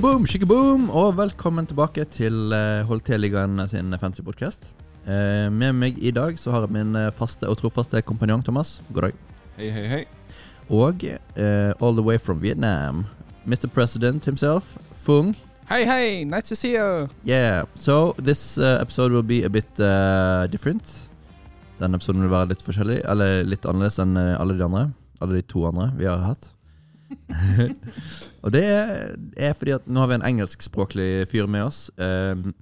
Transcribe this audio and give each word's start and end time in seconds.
boom, 0.00 0.24
boom, 0.24 0.48
boom, 0.48 0.84
og 0.90 1.18
velkommen 1.18 1.66
tilbake 1.68 2.06
til 2.08 2.52
uh, 2.54 2.80
Holdt-ligaen 2.88 3.60
sin 3.68 3.92
fancy 4.00 4.22
podcast. 4.24 4.70
Eh, 5.04 5.50
med 5.52 5.74
meg 5.76 5.98
i 6.00 6.10
dag 6.10 6.38
så 6.40 6.54
har 6.54 6.64
jeg 6.64 6.72
min 6.72 6.96
eh, 6.96 7.10
faste 7.12 7.44
og 7.44 7.58
trofaste 7.60 8.00
kompanjong 8.00 8.40
Thomas. 8.46 8.80
God 8.94 9.10
dag. 9.10 9.18
Hei, 9.58 9.68
hei, 9.74 9.82
hei. 9.90 10.00
Og 10.70 11.04
uh, 11.04 11.74
all 11.82 11.92
the 11.98 12.04
way 12.06 12.16
from 12.16 12.40
Vietnam, 12.40 13.04
Mr. 13.44 13.68
President 13.68 14.24
himself, 14.24 14.78
Fung. 14.94 15.34
Hey, 15.68 15.84
hey, 15.84 16.24
nice 16.24 16.48
to 16.48 16.56
see 16.56 16.72
you. 16.72 17.08
Yeah, 17.26 17.66
so 17.74 18.14
this 18.16 18.56
uh, 18.56 18.78
episode 18.80 19.12
will 19.12 19.26
be 19.26 19.44
a 19.44 19.50
bit 19.50 19.68
uh, 19.80 20.46
different. 20.46 21.10
Denne 21.82 22.00
episoden 22.00 22.24
vil 22.24 22.32
være 22.32 22.54
litt 22.54 22.64
forskjellig, 22.64 23.02
eller 23.04 23.44
litt 23.44 23.68
annerledes 23.68 24.00
enn 24.00 24.16
alle 24.16 24.56
de 24.56 24.64
andre. 24.64 24.88
Alle 25.20 25.42
de 25.42 25.48
to 25.52 25.66
andre 25.68 25.92
vi 26.00 26.08
har 26.08 26.24
hatt. 26.30 26.54
og 28.44 28.52
det 28.54 28.64
er 28.66 29.56
fordi 29.58 29.76
at 29.76 29.88
nå 29.88 30.02
har 30.02 30.12
vi 30.12 30.18
en 30.20 30.28
engelskspråklig 30.32 31.10
fyr 31.30 31.50
med 31.50 31.68
oss. 31.70 31.86
Eh, 32.00 32.52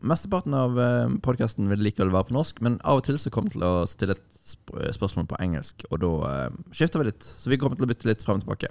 Mesteparten 0.00 0.54
av 0.56 0.78
uh, 0.78 1.12
podkasten 1.24 1.68
vil 1.68 1.82
likevel 1.84 2.12
være 2.14 2.30
på 2.30 2.36
norsk, 2.36 2.60
men 2.64 2.78
av 2.88 3.00
og 3.00 3.06
til 3.06 3.18
så 3.20 3.32
kommer 3.32 3.50
vi 3.50 3.58
til 3.58 3.66
å 3.68 3.88
stille 3.88 4.16
et 4.16 4.38
sp 4.40 4.72
spørsmål 4.96 5.28
på 5.28 5.40
engelsk, 5.44 5.84
og 5.90 6.00
da 6.02 6.12
eh, 6.30 6.60
skifter 6.74 7.02
vi 7.02 7.10
litt. 7.10 7.26
Så 7.26 7.52
vi 7.52 7.58
kommer 7.60 7.76
til 7.76 7.86
å 7.86 7.90
bytte 7.90 8.08
litt 8.08 8.24
frem 8.24 8.40
og 8.40 8.46
tilbake. 8.46 8.70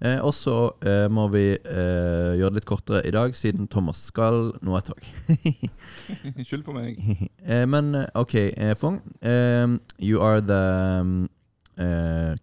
Eh, 0.00 0.18
og 0.24 0.32
så 0.36 0.56
eh, 0.86 1.06
må 1.12 1.26
vi 1.32 1.44
gjøre 1.52 2.50
det 2.50 2.60
litt 2.60 2.68
kortere 2.68 3.02
i 3.06 3.12
dag, 3.14 3.36
siden 3.36 3.68
Thomas 3.72 4.00
skal 4.08 4.54
nå 4.64 4.78
et 4.78 4.88
tog. 4.88 5.10
Skyld 6.48 6.64
på 6.66 6.74
meg. 6.76 7.00
men 7.74 7.92
OK, 8.16 8.36
Fong. 8.80 9.02
Um, 9.20 9.80
you 9.98 10.22
are 10.24 10.40
the 10.40 10.62
um, 11.02 11.26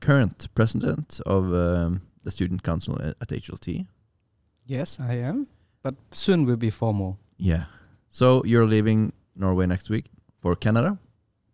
current 0.03 0.47
president 0.53 1.19
of 1.25 1.49
the 1.49 2.31
student 2.31 2.63
council 2.63 2.99
at 3.01 3.27
HLT. 3.29 3.87
Yes, 4.65 4.99
I 4.99 5.15
am. 5.15 5.47
But 5.81 5.95
soon 6.11 6.45
will 6.45 6.57
be 6.57 6.69
formal. 6.69 7.19
Yeah. 7.37 7.65
So 8.09 8.43
you're 8.45 8.65
leaving 8.65 9.13
Norway 9.35 9.65
next 9.65 9.89
week 9.89 10.05
for 10.41 10.55
Canada? 10.55 10.99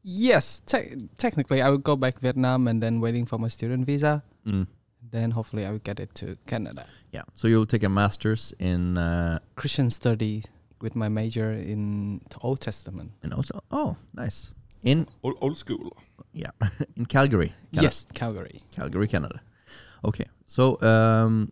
Yes, 0.03 0.61
te- 0.65 0.95
technically 1.17 1.61
I 1.61 1.69
will 1.69 1.77
go 1.77 1.95
back 1.95 2.19
Vietnam 2.19 2.67
and 2.67 2.81
then 2.81 2.99
waiting 3.01 3.25
for 3.25 3.37
my 3.37 3.47
student 3.47 3.85
visa. 3.85 4.23
Mm. 4.45 4.67
Then 5.11 5.31
hopefully 5.31 5.65
I 5.65 5.71
will 5.71 5.79
get 5.83 5.99
it 5.99 6.13
to 6.15 6.37
Canada. 6.45 6.85
Yeah. 7.11 7.23
So 7.33 7.47
you'll 7.47 7.65
take 7.65 7.83
a 7.83 7.89
master's 7.89 8.53
in 8.59 8.97
uh, 8.97 9.39
Christian 9.55 9.89
study 9.89 10.43
with 10.81 10.95
my 10.95 11.09
major 11.09 11.51
in 11.51 12.21
Old 12.41 12.59
Testament. 12.61 13.11
In 13.23 13.33
Old, 13.33 13.49
oh, 13.71 13.97
nice. 14.13 14.53
In 14.83 15.07
old, 15.23 15.37
old 15.41 15.57
school. 15.57 15.95
Yeah, 16.33 16.51
in 16.95 17.05
Calgary. 17.05 17.53
Canada. 17.73 17.83
Yes, 17.83 18.05
Calgary. 18.13 18.59
Calgary, 18.71 19.07
Canada. 19.07 19.41
Okay. 20.03 20.25
So 20.47 20.81
um, 20.81 21.51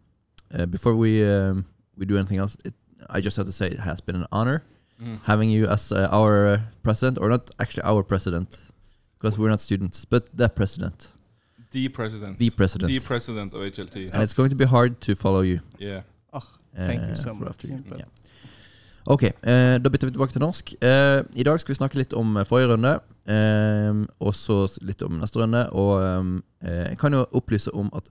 uh, 0.53 0.65
before 0.65 0.95
we 0.95 1.23
um, 1.25 1.65
we 1.97 2.05
do 2.05 2.17
anything 2.17 2.37
else, 2.37 2.57
it, 2.63 2.73
I 3.09 3.21
just 3.21 3.37
have 3.37 3.45
to 3.45 3.51
say 3.51 3.67
it 3.67 3.79
has 3.79 4.01
been 4.01 4.15
an 4.15 4.27
honor 4.31 4.63
mm. 5.01 5.23
having 5.23 5.49
you 5.49 5.67
as 5.67 5.91
uh, 5.91 6.07
our 6.11 6.47
uh, 6.47 6.59
president, 6.83 7.17
or 7.19 7.29
not 7.29 7.51
actually 7.59 7.83
our 7.83 8.03
president, 8.03 8.57
because 9.17 9.37
we're 9.37 9.49
not 9.49 9.59
students, 9.59 10.05
but 10.05 10.35
the 10.35 10.49
president. 10.49 11.11
The 11.71 11.89
president. 11.89 12.37
The 12.37 12.49
president. 12.49 12.87
The 12.87 12.99
president 12.99 13.53
of 13.53 13.59
HLT. 13.59 14.13
And 14.13 14.23
it's 14.23 14.33
going 14.33 14.49
to 14.49 14.55
be 14.55 14.65
hard 14.65 15.01
to 15.01 15.15
follow 15.15 15.41
you. 15.41 15.59
Yeah. 15.77 16.01
Oh, 16.31 16.49
thank 16.75 17.01
you 17.09 17.15
so 17.15 17.33
much. 17.33 17.65
You, 17.65 17.83
yeah. 17.95 18.05
Ok, 19.07 19.23
eh, 19.23 19.77
da 19.79 19.89
bytter 19.89 20.09
vi 20.09 20.11
tilbake 20.11 20.33
til 20.35 20.41
norsk. 20.43 20.73
Eh, 20.83 21.21
I 21.39 21.43
dag 21.47 21.61
skal 21.61 21.71
vi 21.71 21.77
snakke 21.77 21.95
litt 21.95 22.13
om 22.13 22.33
eh, 22.35 22.43
forrige 22.43 22.73
runde, 22.73 22.89
eh, 23.31 24.01
og 24.19 24.33
så 24.35 24.57
litt 24.83 24.99
om 25.05 25.21
neste 25.21 25.39
runde. 25.39 25.61
Og 25.71 26.01
eh, 26.03 26.89
jeg 26.89 26.97
kan 26.99 27.15
jo 27.15 27.21
opplyse 27.31 27.71
om 27.71 27.87
at 27.95 28.09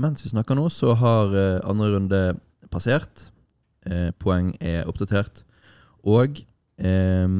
mens 0.00 0.24
vi 0.24 0.32
snakker 0.32 0.56
nå, 0.56 0.64
så 0.72 0.94
har 0.96 1.36
eh, 1.36 1.60
andre 1.68 1.90
runde 1.92 2.22
passert. 2.72 3.26
Eh, 3.84 4.08
poeng 4.16 4.54
er 4.64 4.88
oppdatert. 4.88 5.44
Og 6.08 6.40
eh, 6.80 7.36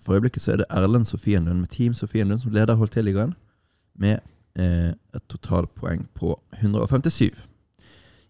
for 0.00 0.16
øyeblikket 0.16 0.42
så 0.42 0.56
er 0.56 0.64
det 0.64 0.70
Erlend 0.72 1.12
Sofienlund 1.12 1.60
med 1.60 1.68
Team 1.76 1.92
Sofienlund 1.92 2.40
som 2.40 2.56
leder 2.56 2.80
holdt 2.80 2.96
til 2.96 3.04
ligaen, 3.04 3.36
med 4.00 4.24
eh, 4.56 4.96
et 4.96 5.28
totalpoeng 5.28 6.08
på 6.16 6.38
157. 6.62 7.36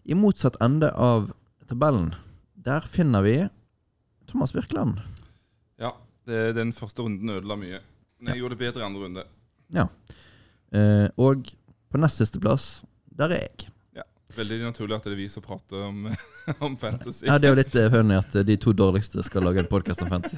I 0.03 0.15
motsatt 0.19 0.59
ende 0.59 0.91
av 0.91 1.31
tabellen, 1.67 2.11
der 2.55 2.81
finner 2.87 3.21
vi 3.25 3.37
Thomas 4.27 4.53
Birkeland. 4.53 4.99
Ja, 5.79 5.93
det, 6.27 6.55
den 6.57 6.73
første 6.75 7.05
runden 7.05 7.29
ødela 7.29 7.55
mye. 7.59 7.79
Men 8.19 8.33
jeg 8.33 8.37
ja. 8.37 8.41
gjorde 8.41 8.57
det 8.57 8.63
bedre 8.65 8.83
i 8.83 8.87
andre 8.87 9.05
runde. 9.05 9.23
Ja. 9.73 9.87
Eh, 10.75 11.07
og 11.15 11.49
på 11.91 11.99
nest 12.01 12.19
siste 12.19 12.41
plass, 12.43 12.81
der 13.17 13.31
er 13.35 13.43
jeg. 13.45 13.69
Ja, 14.01 14.03
Veldig 14.35 14.57
naturlig 14.65 14.97
at 14.97 15.07
det 15.07 15.13
er 15.13 15.19
vi 15.21 15.29
som 15.31 15.45
prater 15.45 15.85
om, 15.87 16.09
om 16.65 16.75
fantasy. 16.81 17.25
Ja, 17.29 17.37
Det 17.37 17.49
er 17.49 17.55
jo 17.55 17.59
litt 17.61 17.77
uh, 17.77 17.87
funny 17.93 18.17
at 18.17 18.35
de 18.49 18.57
to 18.59 18.73
dårligste 18.75 19.23
skal 19.23 19.47
lage 19.47 19.63
en 19.63 19.69
podkast 19.71 20.03
om 20.03 20.11
fantasy. 20.11 20.37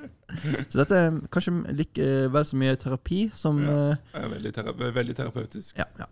så 0.70 0.82
dette 0.82 0.98
er 0.98 1.20
kanskje 1.32 1.54
like 1.76 2.02
uh, 2.02 2.26
vel 2.32 2.48
så 2.48 2.58
mye 2.58 2.74
terapi 2.80 3.22
som 3.36 3.62
ja, 3.62 3.78
ja, 4.16 4.26
veldig, 4.34 4.54
tera 4.56 4.74
veldig, 4.74 5.16
terapeutisk. 5.20 5.78
Ja, 5.78 5.86
ja. 6.00 6.10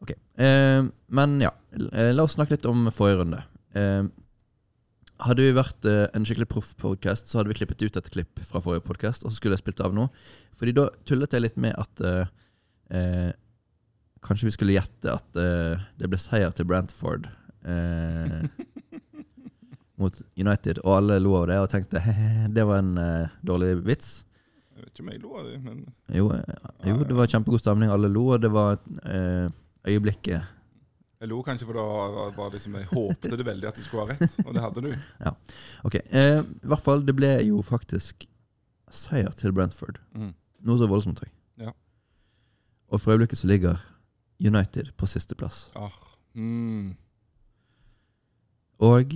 Ok. 0.00 0.16
men 1.20 1.40
ja, 1.42 1.50
la 2.16 2.24
oss 2.24 2.38
snakke 2.38 2.56
litt 2.56 2.64
om 2.70 2.88
forrige 2.94 3.20
runde. 3.20 3.42
Hadde 3.74 5.44
vi 5.44 5.52
vært 5.54 5.86
en 5.86 6.24
skikkelig 6.26 6.48
proff 6.50 6.72
podcast, 6.80 7.28
så 7.28 7.38
hadde 7.38 7.52
vi 7.52 7.58
klippet 7.60 7.84
ut 7.84 7.98
et 8.00 8.10
klipp 8.10 8.40
fra 8.42 8.62
forrige 8.64 8.86
podkast, 8.88 9.22
og 9.22 9.30
så 9.30 9.38
skulle 9.38 9.54
jeg 9.58 9.62
spilt 9.62 9.82
av 9.84 9.94
nå. 9.94 10.08
Fordi 10.58 10.74
da 10.76 10.88
tullet 11.06 11.36
jeg 11.36 11.44
litt 11.44 11.60
med 11.60 11.76
at 11.78 12.02
Kanskje 14.20 14.50
vi 14.50 14.54
skulle 14.54 14.76
gjette 14.76 15.12
at 15.12 15.38
uh, 15.40 15.80
det 15.96 16.08
ble 16.10 16.20
seier 16.20 16.52
til 16.52 16.68
Brantford 16.68 17.28
uh, 17.64 18.42
mot 20.00 20.16
United, 20.36 20.82
og 20.84 20.96
alle 20.98 21.20
lo 21.24 21.36
av 21.40 21.46
det 21.48 21.60
og 21.60 21.70
tenkte 21.72 22.02
det 22.56 22.66
var 22.68 22.82
en 22.82 22.94
dårlig 23.46 23.78
vits. 23.86 24.12
Jeg 24.76 24.84
vet 24.84 24.92
ikke 24.94 25.04
om 25.04 25.10
jeg 25.12 25.22
lo 25.24 25.34
av 25.36 25.48
det, 25.48 25.58
men 25.64 25.82
Jo, 26.16 26.30
jo 26.88 27.02
det 27.04 27.16
var 27.16 27.28
kjempegod 27.32 27.60
stemning. 27.60 27.92
Alle 27.92 28.08
lo, 28.12 28.30
og 28.34 28.40
det 28.40 28.48
var 28.52 28.78
øyeblikket 29.88 30.56
Jeg 31.20 31.28
lo 31.28 31.42
kanskje 31.44 31.66
for 31.68 31.76
da 31.76 32.30
var 32.32 32.52
liksom, 32.54 32.78
jeg 32.80 32.88
håpte 32.88 33.36
det 33.36 33.44
veldig 33.44 33.68
at 33.68 33.76
du 33.76 33.84
skulle 33.84 34.06
ha 34.06 34.14
rett, 34.14 34.36
og 34.40 34.54
det 34.56 34.62
hadde 34.64 34.82
du. 34.86 34.90
ja, 35.26 35.32
ok. 35.84 35.98
I 36.00 36.68
hvert 36.72 36.84
fall, 36.84 37.04
det 37.04 37.14
ble 37.18 37.34
jo 37.44 37.60
faktisk 37.66 38.24
seier 38.90 39.28
til 39.36 39.52
Brentford. 39.52 40.00
Mm. 40.16 40.32
Noe 40.64 40.80
så 40.80 40.88
voldsomt 40.88 41.20
òg. 41.20 41.28
Ja. 41.60 41.74
Og 42.88 43.02
for 43.02 43.12
øyeblikket 43.12 43.38
så 43.38 43.50
ligger 43.50 43.82
United 44.40 44.94
på 44.96 45.06
sisteplass. 45.06 45.68
Ah. 45.76 45.92
Mm. 46.34 46.96
Og 48.80 49.12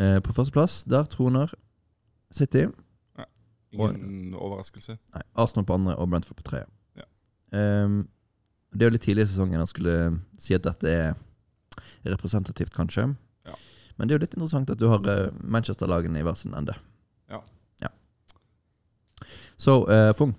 eh, 0.00 0.20
på 0.20 0.32
førsteplass, 0.32 0.84
der 0.84 1.08
troner 1.08 1.54
City. 2.30 2.66
Ja, 3.18 3.24
ingen 3.72 4.34
og, 4.34 4.42
overraskelse. 4.42 4.98
Nei, 5.14 5.22
Arsenal 5.34 5.64
på 5.64 5.74
andre 5.74 5.96
og 5.96 6.10
Brentford 6.10 6.36
på 6.36 6.44
tredje. 6.50 6.68
Ja. 6.96 7.08
Um, 7.84 8.02
det 8.72 8.84
er 8.84 8.90
jo 8.90 8.96
litt 8.98 9.06
tidlig 9.08 9.24
i 9.24 9.30
sesongen 9.32 9.64
å 9.64 9.68
skulle 9.68 9.96
si 10.36 10.52
at 10.52 10.68
dette 10.68 10.92
er 10.92 11.16
representativt, 12.06 12.74
kanskje. 12.74 13.14
Ja. 13.46 13.54
Men 13.96 14.08
det 14.08 14.14
er 14.14 14.18
jo 14.18 14.24
litt 14.26 14.34
interessant 14.34 14.70
at 14.70 14.80
du 14.80 14.88
har 14.88 15.04
uh, 15.06 15.28
Manchester-lagene 15.42 16.20
i 16.20 16.26
hver 16.26 16.36
sin 16.38 16.54
ende. 16.54 16.74
Ja. 17.30 17.42
ja. 17.82 17.92
Så, 19.56 19.82
uh, 19.84 20.14
Fung, 20.14 20.36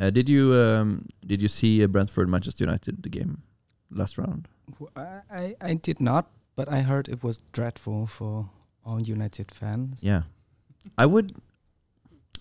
uh, 0.00 0.10
did, 0.10 0.28
you, 0.28 0.54
um, 0.54 1.06
did 1.26 1.42
you 1.42 1.48
see 1.48 1.86
Brentford 1.86 2.28
Manchester 2.28 2.66
United 2.66 3.02
the 3.02 3.10
game? 3.10 3.42
last 3.90 4.18
round? 4.18 4.48
I, 4.96 5.54
I 5.60 5.74
did 5.74 6.00
not, 6.00 6.26
but 6.56 6.68
I 6.68 6.80
heard 6.80 7.08
it 7.08 7.22
was 7.22 7.42
dreadful 7.52 8.06
for 8.06 8.50
all 8.84 9.02
United 9.02 9.50
fans. 9.50 10.02
Yeah, 10.02 10.22
I 10.96 11.06
would, 11.06 11.34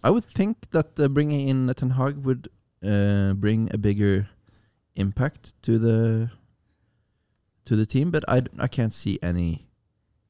I 0.04 0.10
would 0.10 0.26
think 0.26 0.70
that 0.72 1.00
uh, 1.00 1.08
bringing 1.08 1.48
in 1.48 1.74
Ten 1.76 1.92
Hag 1.92 2.18
would 2.24 2.48
uh, 2.86 3.34
bring 3.34 3.70
a 3.74 3.78
bigger 3.78 4.30
impact 4.96 5.62
to 5.64 5.78
the 5.78 6.32
to 7.70 7.76
the 7.76 7.86
team, 7.86 8.10
but 8.10 8.24
I, 8.28 8.42
I 8.58 8.68
can't 8.68 8.94
see 8.94 9.20
any 9.22 9.68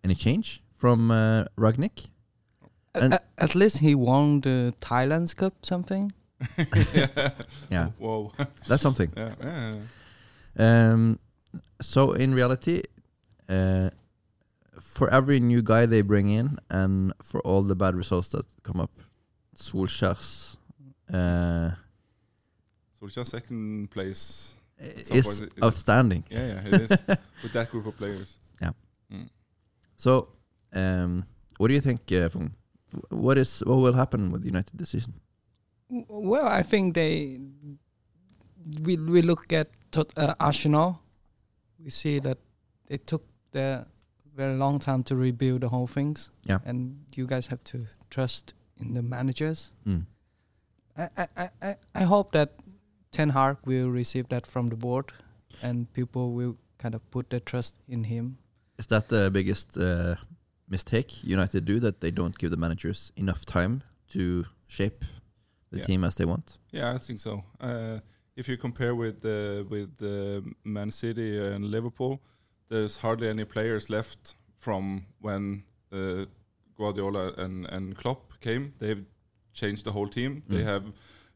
any 0.03 0.13
change 0.13 0.61
from 0.75 1.09
uh, 1.09 1.45
Rangnick. 1.57 2.09
At, 2.93 3.23
at, 3.37 3.55
least 3.55 3.77
he 3.79 3.95
won 3.95 4.41
the 4.41 4.73
Thailand's 4.81 5.33
Cup, 5.33 5.53
something. 5.65 6.11
yeah. 6.93 7.31
yeah. 7.69 7.87
Whoa. 7.97 8.33
That's 8.67 8.81
something. 8.81 9.13
Yeah. 9.15 9.33
yeah. 9.41 10.91
Um, 10.91 11.19
so 11.81 12.11
in 12.11 12.33
reality, 12.33 12.81
uh, 13.47 13.91
for 14.81 15.09
every 15.09 15.39
new 15.39 15.61
guy 15.61 15.85
they 15.85 16.01
bring 16.01 16.29
in, 16.29 16.57
and 16.69 17.13
for 17.23 17.39
all 17.41 17.61
the 17.61 17.75
bad 17.75 17.95
results 17.95 18.29
that 18.29 18.45
come 18.63 18.81
up, 18.81 18.91
Solskjaer's 19.55 20.57
uh, 21.13 21.71
Solskjaer's 22.99 23.29
second 23.29 23.91
place 23.91 24.58
is 24.79 25.41
outstanding. 25.63 26.23
Yeah, 26.29 26.47
yeah, 26.47 26.67
it 26.67 26.81
is 26.81 26.89
with 27.43 27.53
that 27.53 27.69
group 27.71 27.85
of 27.85 27.95
players. 27.97 28.37
Yeah. 28.61 28.71
Mm. 29.11 29.29
So, 29.97 30.29
um, 30.73 31.25
what 31.57 31.67
do 31.67 31.73
you 31.73 31.81
think, 31.81 32.11
uh, 32.11 32.29
What 33.09 33.37
is 33.37 33.61
what 33.65 33.77
will 33.77 33.93
happen 33.93 34.31
with 34.31 34.45
United 34.45 34.77
this 34.79 34.89
season? 34.89 35.13
Well, 35.89 36.47
I 36.47 36.63
think 36.63 36.93
they 36.93 37.39
we 38.83 38.97
we 38.97 39.21
look 39.21 39.51
at 39.53 39.69
uh, 40.17 40.33
Arsenal, 40.39 40.99
we 41.83 41.89
see 41.89 42.19
that 42.19 42.37
it 42.87 43.05
took 43.07 43.23
the 43.51 43.85
very 44.35 44.55
long 44.57 44.79
time 44.79 45.03
to 45.03 45.15
rebuild 45.15 45.61
the 45.61 45.69
whole 45.69 45.87
things. 45.87 46.29
Yeah. 46.45 46.59
And 46.65 47.05
you 47.15 47.25
guys 47.27 47.47
have 47.47 47.63
to 47.63 47.85
trust 48.09 48.53
in 48.79 48.93
the 48.93 49.01
managers. 49.01 49.71
Mm. 49.85 50.05
I, 50.97 51.07
I, 51.17 51.27
I, 51.37 51.49
I- 51.61 51.75
I 51.95 52.03
hope 52.03 52.31
that 52.31 52.49
Ten 53.11 53.29
Hag 53.31 53.57
will 53.65 53.89
receive 53.89 54.29
that 54.29 54.45
from 54.47 54.69
the 54.69 54.75
board 54.75 55.11
and 55.61 55.91
people 55.93 56.31
will 56.33 56.55
kind 56.77 56.95
of 56.95 57.01
put 57.11 57.29
their 57.29 57.39
trust 57.39 57.75
in 57.87 58.03
him. 58.05 58.37
Is 58.77 58.87
that 58.87 59.09
the 59.09 59.29
biggest 59.31 59.77
uh, 59.77 60.15
mistake 60.69 61.23
United 61.23 61.65
do 61.65 61.79
that 61.79 61.99
they 62.01 62.11
don't 62.11 62.37
give 62.37 62.51
the 62.51 62.57
managers 62.57 63.11
enough 63.15 63.45
time 63.45 63.81
to 64.09 64.45
shape 64.67 65.03
the 65.71 65.77
Yeah. 65.77 65.85
team 65.85 66.03
as 66.03 66.15
they 66.15 66.25
want? 66.25 66.59
Yeah, 66.71 66.93
I 66.95 66.97
think 66.99 67.19
so. 67.19 67.43
Uh, 67.59 67.99
if 68.35 68.47
you 68.47 68.57
compare 68.57 68.95
with 68.95 69.25
uh, 69.25 69.63
with 69.69 70.01
uh, 70.01 70.41
Man 70.63 70.91
City 70.91 71.37
and 71.55 71.65
Liverpool, 71.65 72.19
there's 72.69 72.97
hardly 72.97 73.27
any 73.27 73.45
players 73.45 73.89
left 73.89 74.35
from 74.55 75.05
when 75.21 75.63
uh, 75.91 76.25
Guardiola 76.77 77.33
and, 77.37 77.65
and 77.65 77.95
Klopp 77.97 78.39
came. 78.39 78.73
They've 78.79 79.03
changed 79.53 79.83
the 79.83 79.91
whole 79.91 80.07
team. 80.07 80.43
They 80.47 80.61
Mm. 80.63 80.65
have 80.65 80.83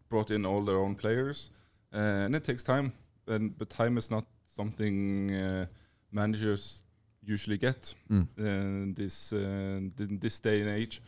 brought 0.10 0.32
in 0.32 0.46
all 0.46 0.64
their 0.66 0.78
own 0.78 0.96
players, 0.96 1.50
uh, 1.50 1.63
and 1.94 2.36
it 2.36 2.44
takes 2.44 2.64
time. 2.64 2.92
And 3.28 3.58
but 3.58 3.70
time 3.70 3.98
is 3.98 4.10
not 4.12 4.26
something 4.56 5.32
uh, 5.32 5.66
managers 6.12 6.84
usually 7.26 7.58
get 7.58 7.96
Mm. 8.10 8.28
in 8.38 8.94
this 8.94 9.32
uh, 9.34 9.38
in 10.00 10.20
this 10.20 10.40
day 10.42 10.62
and 10.62 10.70
age. 10.70 11.02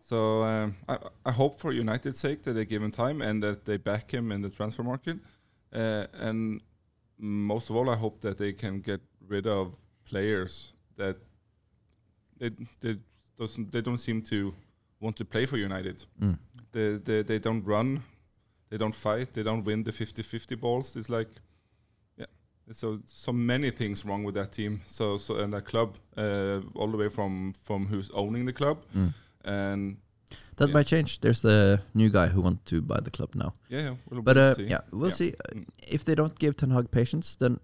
So 0.00 0.42
um, 0.42 0.74
I, 0.88 0.96
I 1.26 1.32
hope 1.32 1.60
for 1.60 1.72
United's 1.72 2.18
sake 2.18 2.42
that 2.42 2.54
they 2.54 2.64
give 2.64 2.82
him 2.82 2.90
time 2.90 3.20
and 3.22 3.42
that 3.42 3.64
they 3.64 3.76
back 3.78 4.10
him 4.14 4.32
in 4.32 4.40
the 4.42 4.48
transfer 4.50 4.82
market. 4.84 5.18
Uh, 5.72 6.06
and 6.14 6.60
most 7.18 7.68
of 7.70 7.76
all, 7.76 7.90
I 7.90 7.96
hope 7.96 8.20
that 8.20 8.38
they 8.38 8.52
can 8.54 8.80
get 8.80 9.00
rid 9.28 9.46
of 9.46 9.74
players 10.04 10.72
that 10.96 11.16
they 12.38 12.50
they 12.80 12.96
doesn't 13.38 13.70
they 13.72 13.82
don't 13.82 13.98
seem 14.00 14.22
to 14.22 14.54
want 15.00 15.16
to 15.16 15.24
play 15.24 15.46
for 15.46 15.58
United. 15.58 16.04
Mm. 16.20 16.38
They 16.72 16.96
they, 16.96 17.22
they 17.22 17.38
don't 17.38 17.62
run, 17.66 18.02
they 18.70 18.76
don't 18.78 18.94
fight, 18.94 19.32
they 19.32 19.42
don't 19.42 19.64
win 19.64 19.84
the 19.84 19.90
50-50 19.92 20.56
balls. 20.60 20.96
It's 20.96 21.08
like 21.08 21.28
yeah. 22.16 22.26
So 22.72 22.98
so 23.04 23.32
many 23.32 23.70
things 23.70 24.04
wrong 24.04 24.24
with 24.24 24.34
that 24.34 24.52
team. 24.52 24.80
So 24.86 25.16
so 25.18 25.36
and 25.36 25.52
that 25.52 25.64
club, 25.64 25.96
uh, 26.16 26.60
all 26.74 26.90
the 26.90 26.96
way 26.98 27.08
from 27.08 27.52
from 27.62 27.86
who's 27.86 28.10
owning 28.12 28.46
the 28.46 28.52
club 28.52 28.78
Mm. 28.94 29.12
and 29.44 29.96
That 30.56 30.68
Yeah. 30.68 30.74
might 30.74 30.86
change. 30.88 31.20
There's 31.20 31.44
a 31.44 31.78
new 31.94 32.10
guy 32.10 32.26
who 32.28 32.42
wants 32.42 32.62
to 32.70 32.82
buy 32.82 33.00
the 33.00 33.10
club 33.10 33.34
now. 33.34 33.52
yeah, 33.70 33.82
yeah 33.82 33.94
we'll, 34.10 34.22
But 34.22 34.36
we'll 34.36 34.50
uh, 34.50 34.54
see. 34.54 34.66
yeah, 34.70 34.80
we'll 34.92 35.08
Yeah. 35.10 35.16
see. 35.16 35.28
Uh, 35.32 35.54
Mm. 35.58 35.64
If 35.86 36.02
they 36.04 36.14
don't 36.14 36.38
give 36.38 36.54
Ten 36.56 36.70
Hag 36.70 36.90
patience, 36.90 37.36
then 37.38 37.58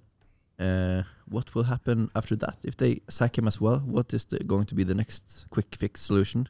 uh, 0.61 1.03
what 1.29 1.55
will 1.55 1.65
happen 1.65 2.09
after 2.15 2.37
that? 2.37 2.57
If 2.63 2.77
they 2.77 3.01
sack 3.09 3.37
him 3.39 3.47
as 3.49 3.61
well, 3.61 3.81
what 3.81 4.13
is 4.15 4.25
the, 4.27 4.39
going 4.47 4.67
to 4.67 4.75
be 4.75 4.85
the 4.85 4.95
next 4.95 5.47
quick 5.51 5.75
fix 5.77 6.01
solution? 6.07 6.49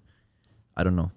I 0.76 0.84
don't 0.84 0.94
know. 0.96 1.10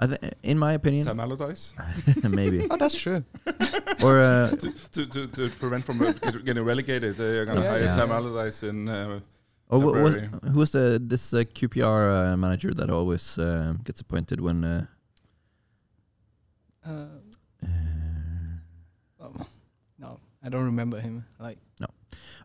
I 0.00 0.06
th- 0.06 0.20
in 0.42 0.58
my 0.58 0.72
opinion, 0.74 1.04
Sam 1.04 1.18
Allardyce 1.20 1.74
maybe 2.22 2.66
Oh, 2.70 2.76
that's 2.76 2.94
true. 2.96 3.24
or 4.02 4.20
uh, 4.20 4.50
to, 4.56 4.72
to, 4.92 5.06
to, 5.06 5.26
to 5.26 5.48
prevent 5.58 5.84
from 5.84 6.00
uh, 6.00 6.12
getting 6.44 6.62
relegated. 6.64 7.16
They're 7.16 7.44
gonna 7.44 7.62
Yeah, 7.62 7.70
hire 7.70 7.80
yeah. 7.82 7.96
Sam 7.96 8.10
Allardyce 8.12 8.62
in. 8.62 8.88
Uh, 8.88 9.20
or 9.68 9.80
wha- 9.80 10.00
was, 10.00 10.14
February. 10.14 10.28
who's 10.54 10.70
the 10.70 10.98
this 11.02 11.34
uh, 11.34 11.38
QPR 11.42 12.32
uh, 12.32 12.36
manager 12.36 12.72
that 12.74 12.90
always 12.90 13.38
um, 13.38 13.80
gets 13.84 14.00
appointed 14.00 14.40
when? 14.40 14.64
Uh, 14.64 14.86
Uh, 16.86 16.90
uh, 17.62 17.66
oh, 19.20 19.32
no, 19.98 20.20
I 20.42 20.48
don't 20.48 20.64
remember 20.64 21.00
him. 21.00 21.24
Like 21.38 21.58
no, 21.80 21.86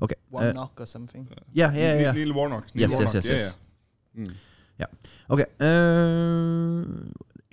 okay. 0.01 0.15
one 0.29 0.43
uh, 0.47 0.51
knock 0.53 0.81
or 0.81 0.85
something. 0.87 1.27
yeah, 1.53 1.71
yeah, 1.71 1.93
Neil, 1.93 2.01
yeah. 2.01 2.11
Neil 2.11 2.33
Warnock. 2.33 2.65
Neil 2.75 2.89
Yes, 2.89 2.91
yes, 2.91 2.97
Warnock. 2.99 3.13
yes, 3.13 3.25
yeah, 3.25 3.33
yes. 3.35 3.55
Yeah. 4.15 4.25
Mm. 4.25 4.33
Okay. 5.29 5.45
Uh, 5.63 6.83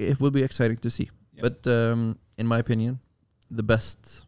it 0.08 0.20
will 0.20 0.31
be 0.31 0.43
exciting 0.43 0.76
to 0.79 0.91
see. 0.91 1.11
Yep. 1.35 1.43
But 1.43 1.67
um, 1.67 2.17
in 2.37 2.47
my 2.47 2.58
opinion, 2.58 2.99
the 3.56 3.62
best 3.62 4.26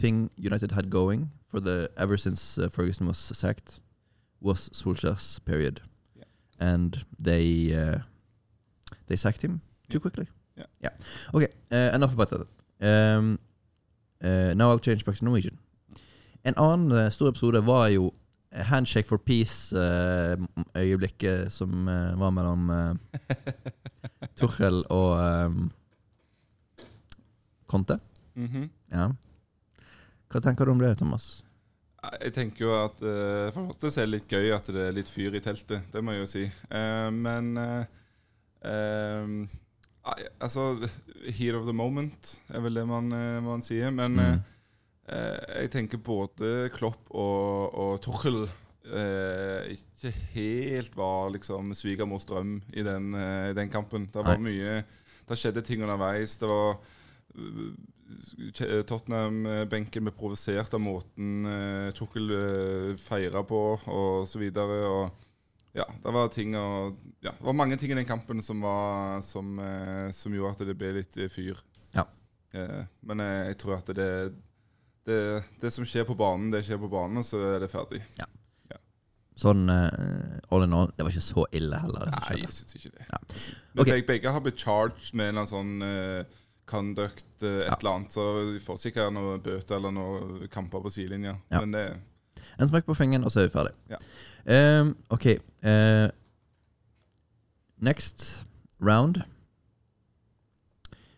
thing 0.00 0.30
United 0.36 0.72
had 0.72 0.90
going 0.90 1.30
for 1.50 1.60
the 1.60 1.88
ever 1.96 2.16
since 2.16 2.58
uh, 2.58 2.68
Ferguson 2.70 3.06
was 3.06 3.18
sacked 3.18 3.80
was 4.40 4.68
Solskjaer's 4.72 5.38
period, 5.40 5.80
Yeah. 6.14 6.24
and 6.74 7.04
they 7.24 7.74
uh, 7.74 7.98
they 9.06 9.16
sacked 9.16 9.42
him 9.42 9.60
too 9.88 9.98
Yeah. 9.98 10.02
quickly. 10.02 10.26
Yeah. 10.56 10.66
Yeah. 10.82 10.90
Okay. 11.34 11.48
Uh, 11.72 11.90
enough 11.94 12.12
about 12.12 12.30
that. 12.30 12.46
Um, 12.80 13.38
uh, 14.24 14.54
now 14.54 14.70
I'll 14.70 14.78
change 14.80 15.04
back 15.04 15.16
to 15.18 15.24
Norwegian. 15.24 15.58
En 16.44 16.54
annen 16.56 16.92
uh, 16.92 17.10
stor 17.10 17.28
episode 17.28 17.64
var 17.66 17.88
jo 17.88 18.12
Handshake 18.52 19.06
for 19.08 19.18
peace-øyeblikket 19.18 21.52
som 21.52 21.88
uh, 21.88 22.20
var 22.20 22.30
mellom 22.30 22.70
Tuchel 24.36 24.80
og 24.90 25.10
um, 25.18 25.70
Conte. 27.70 27.98
Mhm. 28.38 28.68
Ja. 28.92 29.10
Hva 30.28 30.40
tenker 30.44 30.66
du 30.68 30.72
om 30.72 30.80
det, 30.82 30.94
Thomas? 31.00 31.28
Jeg 32.22 32.32
tenker 32.36 32.64
jo 32.64 32.72
at 32.78 33.00
uh, 33.02 33.48
For 33.52 33.62
det 33.62 33.68
første 33.72 33.90
så 33.90 34.00
er 34.02 34.06
det 34.06 34.14
litt 34.16 34.32
gøy 34.32 34.52
at 34.54 34.68
det 34.72 34.84
er 34.88 34.94
litt 34.96 35.10
fyr 35.10 35.34
i 35.34 35.40
teltet. 35.44 35.88
Det 35.92 36.02
må 36.04 36.14
jeg 36.14 36.22
jo 36.24 36.28
si. 36.30 36.44
Uh, 36.70 37.08
men 37.14 37.56
uh, 37.58 37.82
eh, 38.62 39.32
Altså 40.40 40.88
Heat 41.26 41.54
of 41.58 41.66
the 41.66 41.74
moment 41.76 42.30
er 42.48 42.62
vel 42.64 42.78
det 42.78 42.86
man, 42.88 43.10
eh, 43.12 43.40
man 43.44 43.60
sier. 43.62 43.90
Men 43.92 44.14
Mm. 44.16 44.20
eh, 44.24 44.38
eh, 45.12 45.60
jeg 45.64 45.70
tenker 45.74 45.98
både 45.98 46.70
Klopp 46.72 47.10
og, 47.10 47.74
og 47.74 48.00
Tuchel 48.00 48.46
eh, 48.94 49.74
ikke 49.76 50.12
helt 50.34 50.96
var 50.96 51.30
liksom 51.34 51.74
svigermors 51.76 52.24
drøm 52.28 52.58
i 52.72 52.82
den, 52.86 53.12
eh, 53.14 53.50
i 53.50 53.56
den 53.56 53.70
kampen. 53.72 54.08
Det 54.12 54.24
var 54.24 54.38
mye 54.42 54.82
Det 55.28 55.36
skjedde 55.36 55.62
ting 55.62 55.82
underveis. 55.84 56.38
Det 56.40 56.48
var 56.48 56.78
øh, 57.36 57.72
Tottenham-benken 58.88 60.06
ble 60.06 60.12
provosert 60.16 60.72
av 60.74 60.80
måten 60.80 61.44
eh, 61.48 61.90
Tukkel 61.96 62.30
eh, 62.32 62.92
feira 63.00 63.42
på, 63.44 63.60
og 63.84 64.28
så 64.28 64.40
videre. 64.40 64.78
Og 64.88 65.76
ja, 65.76 65.84
det 66.04 66.14
var 66.14 66.30
ting 66.32 66.56
og 66.56 66.96
Ja, 67.20 67.32
det 67.34 67.44
var 67.44 67.52
mange 67.58 67.76
ting 67.76 67.92
i 67.92 67.98
den 67.98 68.06
kampen 68.08 68.40
som 68.42 68.62
var 68.62 69.20
Som, 69.26 69.58
eh, 69.58 70.10
som 70.14 70.32
gjorde 70.32 70.54
at 70.56 70.66
det 70.70 70.76
ble 70.78 70.94
litt 71.00 71.18
eh, 71.18 71.28
fyr. 71.28 71.60
Ja. 71.94 72.06
Eh, 72.54 72.84
men 73.02 73.20
eh, 73.20 73.48
jeg 73.50 73.58
tror 73.60 73.76
at 73.76 73.92
det, 73.92 74.10
det 75.04 75.20
Det 75.60 75.72
som 75.74 75.84
skjer 75.84 76.08
på 76.08 76.16
banen, 76.16 76.50
det 76.54 76.64
skjer 76.64 76.80
på 76.80 76.88
banen, 76.88 77.20
og 77.20 77.26
så 77.28 77.42
er 77.54 77.60
det 77.60 77.70
ferdig. 77.72 78.00
Sånn 79.38 79.68
uh, 79.70 80.40
all 80.50 80.64
in 80.64 80.72
all, 80.74 80.88
det 80.96 81.04
var 81.06 81.12
ikke 81.14 81.22
så 81.22 81.44
ille 81.54 81.78
heller. 81.78 82.08
Nei, 82.10 82.40
jeg 82.40 82.50
syns 82.56 82.74
ikke 82.74 82.90
det. 82.96 83.04
Ja. 83.06 83.18
Men 83.74 83.82
Ok. 83.84 83.90
begge, 83.92 84.06
begge 84.08 84.32
har 84.34 84.40
blitt 84.42 84.58
charged 84.58 85.14
med 85.14 85.36
en 85.38 85.46
sånn 85.46 85.82
uh, 85.84 86.24
conduct, 86.66 87.24
uh, 87.44 87.48
et 87.60 87.68
Ja. 87.68 87.76
eller 87.78 87.90
annet. 87.94 88.10
Så 88.10 88.24
de 88.52 88.58
får 88.64 88.80
sikkert 88.82 89.12
noen 89.14 89.38
bøter 89.40 89.76
eller 89.78 89.94
noen 89.94 90.48
kamper 90.50 90.82
på 90.82 90.90
sidelinja. 90.90 91.36
Ja. 91.52 91.60
Men 91.60 91.70
det 91.72 91.84
En 92.58 92.66
smekk 92.66 92.86
på 92.86 92.94
fingeren, 92.98 93.22
og 93.24 93.30
så 93.30 93.40
er 93.44 93.46
vi 93.46 93.54
ferdig. 93.54 93.74
Ja. 93.90 94.80
Um, 94.80 94.96
ok. 95.10 95.26
Uh, 95.62 96.08
next 97.80 98.44
round. 98.80 99.22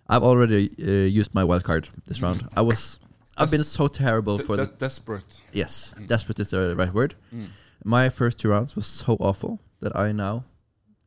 I've 0.08 0.22
already 0.22 0.68
used 1.08 1.34
my 1.34 1.42
wildcard 1.44 1.88
this 2.04 2.20
round. 2.22 2.42
I 2.56 2.60
was. 2.62 2.98
I've 3.38 3.50
been 3.50 3.64
so 3.64 3.86
terrible 3.88 4.38
for 4.38 4.56
the. 4.56 4.66
desperate. 4.78 5.40
Yes, 5.54 5.94
Mm. 5.96 6.08
desperate 6.08 6.40
is 6.42 6.48
the 6.50 6.74
right 6.76 6.92
word. 6.92 7.14
Mm. 7.32 7.46
My 7.84 8.08
first 8.10 8.38
two 8.38 8.48
rounds 8.50 8.76
was 8.76 8.86
so 8.86 9.16
awful 9.20 9.58
that 9.80 9.96
I 9.96 10.12
now 10.12 10.44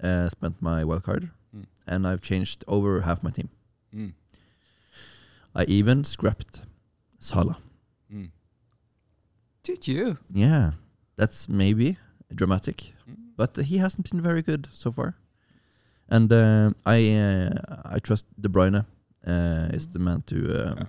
uh, 0.03 0.30
spent 0.30 0.62
my 0.62 0.84
wild 0.84 1.03
card 1.03 1.30
Mm. 1.56 1.65
and 1.88 2.08
I've 2.08 2.22
changed 2.22 2.63
over 2.68 3.01
half 3.01 3.22
my 3.24 3.30
team. 3.30 3.50
Mm. 3.94 4.13
I 5.56 5.65
even 5.65 6.03
scrapped 6.03 6.62
Salah. 7.20 7.58
Mm. 8.12 8.32
Did 9.63 9.88
you? 9.88 10.18
Yeah, 10.34 10.72
that's 11.15 11.48
maybe 11.48 11.98
dramatic, 12.34 12.94
Mm. 13.08 13.15
but 13.38 13.56
he 13.58 13.77
hasn't 13.77 14.10
been 14.10 14.22
very 14.22 14.42
good 14.42 14.68
so 14.74 14.92
far. 14.92 15.13
And 16.10 16.32
uh, 16.34 16.72
I 16.86 17.15
uh, 17.15 17.50
I 17.96 18.00
trust 18.00 18.25
De 18.42 18.50
Bruyne 18.50 18.86
uh, 19.27 19.70
is 19.75 19.88
the 19.88 20.00
man 20.00 20.22
to. 20.25 20.36
Um, 20.36 20.77
Yeah. 20.77 20.88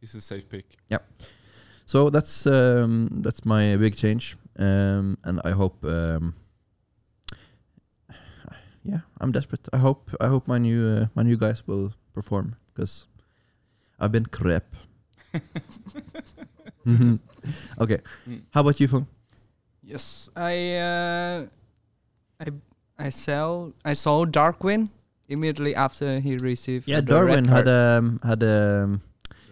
He's 0.00 0.14
a 0.14 0.20
safe 0.20 0.48
pick. 0.48 0.64
Yeah. 0.90 1.00
So 1.86 2.10
that's 2.10 2.46
um, 2.46 3.08
that's 3.22 3.44
my 3.44 3.76
big 3.76 3.94
change, 3.96 4.36
um, 4.58 5.16
and 5.24 5.40
I 5.44 5.50
hope. 5.52 5.84
Um, 5.84 6.34
yeah, 8.84 9.00
I'm 9.20 9.32
desperate. 9.32 9.68
I 9.72 9.76
hope 9.78 10.10
I 10.20 10.28
hope 10.28 10.48
my 10.48 10.58
new 10.58 10.86
uh, 10.88 11.06
my 11.14 11.22
new 11.22 11.36
guys 11.36 11.62
will 11.66 11.92
perform 12.14 12.56
because 12.74 13.04
I've 14.00 14.12
been 14.12 14.26
crap. 14.26 14.64
okay, 17.80 18.00
Mm. 18.26 18.40
how 18.50 18.60
about 18.60 18.80
you, 18.80 18.88
Fung? 18.88 19.06
Yes, 19.82 20.30
I 20.36 20.76
uh, 20.76 21.46
I 22.40 22.46
I 22.98 23.08
sell 23.10 23.72
I 23.84 23.94
sold 23.94 24.32
Darwin 24.32 24.88
immediately 25.28 25.74
after 25.74 26.20
he 26.20 26.36
received. 26.36 26.88
Yeah, 26.88 27.00
the 27.00 27.12
red 27.12 27.44
Darwin 27.44 27.44
had 27.48 27.64
card. 27.64 27.68
um, 27.68 28.20
had 28.22 28.42
um, 28.42 29.00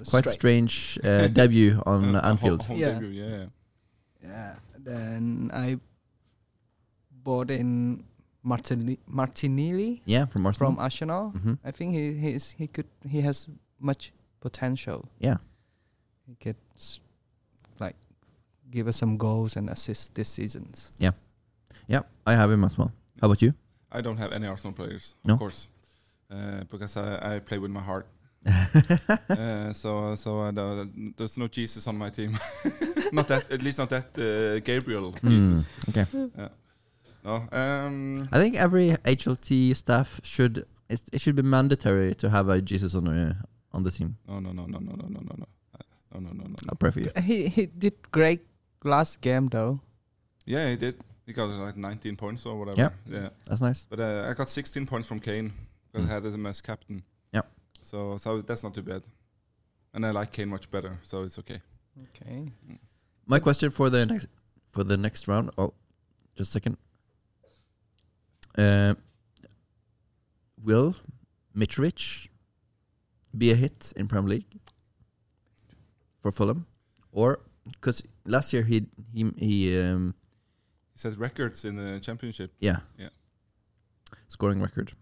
quite 0.08 0.24
Straight. 0.24 0.32
strange 0.32 0.98
uh, 1.04 1.26
debut 1.28 1.82
on 1.86 2.16
Uh, 2.16 2.20
a 2.20 2.26
Anfield. 2.28 2.62
home 2.64 2.78
Yeah. 2.78 2.92
debut, 2.94 3.08
yeah. 3.08 3.46
Yeah, 4.22 4.54
Then 4.86 5.50
I 5.52 5.78
bought 7.24 7.50
in 7.50 8.04
Martinelli, 8.42 8.98
Martinelli 9.06 10.00
Yeah, 10.06 10.26
from 10.26 10.46
Arsenal. 10.46 10.70
from 10.70 10.78
Arsenal. 10.78 11.30
hmm 11.30 11.54
I 11.64 11.72
think 11.72 11.92
he 11.94 12.14
he 12.14 12.30
is 12.34 12.54
he 12.58 12.66
could 12.68 12.86
he 13.10 13.20
has 13.22 13.48
much 13.80 14.12
potential. 14.40 15.08
Yeah. 15.18 15.38
He 16.26 16.34
could 16.36 16.56
like 17.80 17.96
give 18.70 18.88
us 18.88 18.96
some 18.96 19.16
goals 19.16 19.56
and 19.56 19.68
assists 19.70 20.08
this 20.14 20.28
seasons. 20.28 20.92
Yeah, 20.98 21.12
yeah, 21.88 22.02
I 22.26 22.34
have 22.34 22.50
him 22.52 22.64
as 22.64 22.78
well. 22.78 22.92
How 23.20 23.26
about 23.26 23.42
you? 23.42 23.52
I 23.92 24.00
don't 24.02 24.18
have 24.18 24.32
any 24.32 24.46
Arsenal 24.46 24.72
players, 24.74 25.16
No? 25.24 25.34
of 25.34 25.38
course, 25.38 25.68
uh, 26.30 26.64
because 26.70 26.96
I, 26.96 27.36
I 27.36 27.38
play 27.40 27.58
with 27.58 27.70
my 27.70 27.80
heart. 27.82 28.06
Uh, 28.46 29.72
so 29.72 30.14
so 30.14 30.40
uh, 30.40 30.50
no, 30.50 30.86
there's 31.16 31.36
no 31.36 31.48
Jesus 31.48 31.86
on 31.86 31.96
my 31.96 32.10
team. 32.10 32.38
not 33.12 33.28
that, 33.28 33.50
at 33.50 33.62
least 33.62 33.78
not 33.78 33.90
that 33.90 34.06
uh, 34.18 34.60
Gabriel 34.64 35.12
Mm, 35.22 35.28
Jesus. 35.30 35.66
okay. 35.88 36.06
No. 37.24 37.42
Um, 37.50 38.28
I 38.30 38.38
think 38.38 38.54
every 38.56 38.90
HLT 39.04 39.74
staff 39.74 40.20
should 40.22 40.64
it, 40.88 41.02
it 41.12 41.20
should 41.20 41.34
be 41.34 41.42
mandatory 41.42 42.14
to 42.16 42.30
have 42.30 42.48
a 42.48 42.60
Jesus 42.60 42.94
on 42.94 43.04
the 43.04 43.36
on 43.72 43.82
the 43.82 43.90
team. 43.90 44.16
no, 44.28 44.38
no, 44.38 44.52
no, 44.52 44.66
no, 44.66 44.78
no, 44.78 44.92
no, 44.94 45.08
no, 45.08 45.20
no, 45.20 45.34
no, 45.38 45.46
Uh, 45.74 45.82
no, 46.14 46.20
no, 46.20 46.28
no, 46.30 46.44
no, 46.44 46.48
no. 46.50 46.68
I'll 46.68 46.76
pray 46.78 46.90
for 46.92 47.00
you. 47.00 47.10
He 47.22 47.48
he 47.48 47.66
did 47.66 47.94
great 48.12 48.40
last 48.84 49.20
game 49.20 49.48
though. 49.48 49.80
Yeah, 50.44 50.70
he 50.70 50.76
did. 50.76 50.94
He 51.26 51.32
got 51.32 51.48
like 51.48 51.76
19 51.76 52.14
points 52.14 52.46
or 52.46 52.54
whatever. 52.56 52.78
Yeah. 52.78 52.90
Yeah. 53.22 53.28
That's 53.48 53.60
nice. 53.60 53.84
But 53.90 53.98
uh, 53.98 54.28
I 54.30 54.34
got 54.34 54.48
16 54.48 54.86
points 54.86 55.08
from 55.08 55.18
Kane 55.18 55.52
because 55.90 56.06
Mm. 56.06 56.10
I 56.10 56.14
had 56.14 56.24
him 56.24 56.46
as 56.46 56.60
captain. 56.60 57.02
Yeah. 57.86 57.90
So 57.90 58.16
so 58.18 58.42
that's 58.42 58.62
not 58.62 58.74
too 58.74 58.82
bad. 58.82 59.02
And 59.94 60.04
I 60.04 60.10
like 60.10 60.32
Kane 60.32 60.48
much 60.48 60.70
better, 60.70 60.98
so 61.02 61.22
it's 61.24 61.38
okay. 61.38 61.60
Okay. 62.02 62.52
My 63.26 63.38
question 63.40 63.70
for 63.70 63.90
the 63.90 64.04
next 64.06 64.28
for 64.72 64.84
the 64.84 64.96
next 64.96 65.28
round. 65.28 65.50
Oh, 65.56 65.72
just 66.36 66.50
a 66.50 66.52
second. 66.52 66.76
Uh, 68.58 68.94
will 70.64 70.94
Mitrovic 71.54 72.28
be 73.36 73.50
a 73.50 73.54
hit 73.54 73.92
in 73.96 74.08
Premier 74.08 74.30
League 74.30 74.60
for 76.22 76.32
Fulham, 76.32 76.66
or 77.12 77.38
because 77.72 78.02
last 78.24 78.52
year 78.52 78.62
he 78.64 78.86
he 79.14 79.30
he 79.38 79.78
um, 79.80 80.14
He 80.92 80.98
set 80.98 81.18
records 81.18 81.64
in 81.64 81.76
the 81.76 82.00
championship. 82.00 82.50
yeah 82.60 82.80
Yeah. 82.98 83.10
scoring 84.28 84.60
record. 84.62 84.92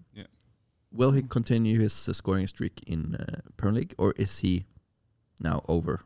Yeah. 0.94 1.06
Will 1.06 1.12
he 1.12 1.22
continue 1.22 1.80
his 1.80 2.08
uh, 2.08 2.12
scoring 2.12 2.46
streak 2.46 2.82
in 2.86 3.14
uh, 3.16 3.40
Premier 3.56 3.80
League, 3.80 3.94
or 3.98 4.12
is 4.16 4.38
he 4.42 4.64
now 5.40 5.60
over? 5.68 6.00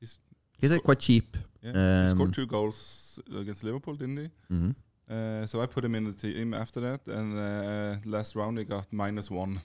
He's- 0.00 0.18
He's 0.60 0.72
uh, 0.72 0.78
quite 0.84 1.00
cheap. 1.00 1.36
Yeah. 1.62 1.72
he 1.72 1.78
Um, 1.78 2.08
scored 2.08 2.32
two 2.34 2.46
goals 2.46 3.18
against 3.40 3.64
Liverpool, 3.64 3.94
didn't 3.94 4.16
he? 4.18 4.30
hmm 4.48 4.70
Uh, 5.10 5.46
so 5.46 5.62
I 5.62 5.66
put 5.66 5.84
him 5.84 5.94
in 5.94 6.04
the 6.04 6.12
team 6.14 6.54
after 6.54 6.80
that, 6.80 7.08
and 7.08 7.36
uh, 7.38 7.96
last 8.10 8.34
round 8.36 8.58
he 8.58 8.64
got 8.64 8.86
minus 8.92 9.30
one. 9.30 9.60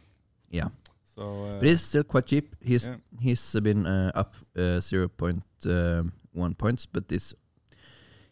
Yeah. 0.51 0.69
So 1.15 1.21
uh, 1.21 1.59
But 1.59 1.67
he's 1.67 1.81
still 1.81 2.03
quite 2.03 2.25
cheap. 2.27 2.55
He's 2.61 2.85
yeah. 2.87 2.97
he's 3.21 3.55
uh, 3.55 3.61
been 3.61 3.85
uh, 3.87 4.11
up 4.15 4.35
uh, 4.57 4.79
0.1 4.81 6.57
points, 6.57 6.85
but 6.85 7.07
this 7.07 7.33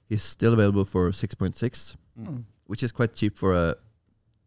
he's 0.09 0.23
still 0.23 0.53
available 0.53 0.85
for 0.85 1.11
6.6, 1.11 1.95
Mm. 2.19 2.27
Mm. 2.27 2.43
which 2.67 2.83
is 2.83 2.91
quite 2.91 3.13
cheap 3.13 3.37
for 3.37 3.53
a 3.53 3.75